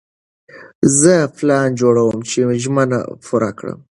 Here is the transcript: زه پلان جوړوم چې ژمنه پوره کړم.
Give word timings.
زه 0.99 1.13
پلان 1.37 1.67
جوړوم 1.79 2.17
چې 2.29 2.39
ژمنه 2.63 2.99
پوره 3.25 3.51
کړم. 3.59 3.79